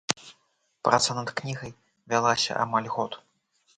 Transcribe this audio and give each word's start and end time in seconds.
Праца 0.87 1.15
над 1.19 1.29
кнігай 1.41 1.71
вялася 2.15 2.59
амаль 2.67 2.91
год. 2.99 3.11